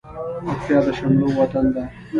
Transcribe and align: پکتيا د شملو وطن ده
پکتيا 0.45 0.77
د 0.85 0.87
شملو 0.97 1.27
وطن 1.39 1.65
ده 1.73 1.83